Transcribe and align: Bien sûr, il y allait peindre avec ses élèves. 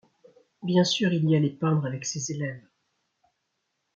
Bien 0.63 0.83
sûr, 0.83 1.13
il 1.13 1.29
y 1.29 1.35
allait 1.35 1.51
peindre 1.51 1.85
avec 1.85 2.05
ses 2.07 2.31
élèves. 2.31 2.63